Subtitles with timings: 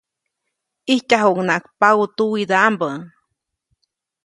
[0.91, 2.89] ʼIjtyajuʼucnaʼajk paʼutuwidaʼmbä.